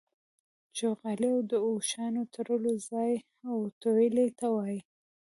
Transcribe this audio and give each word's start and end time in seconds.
چوغالی 0.77 1.33
د 1.51 1.53
اوښانو 1.67 2.21
د 2.25 2.29
تړلو 2.35 2.73
ځای 2.89 3.13
او 3.49 3.57
تویلې 3.81 4.27
ته 4.39 4.47
وايي. 4.55 4.79